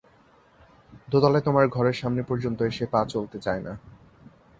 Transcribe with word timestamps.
দোতলায় 1.09 1.45
তোমার 1.45 1.65
ঘরের 1.67 1.93
সামনে 1.93 2.21
পর্যন্ত 2.23 2.59
এসে 2.61 2.85
পা 2.85 3.01
চলতে 3.05 3.37
চায় 3.39 3.61
না। 3.61 3.73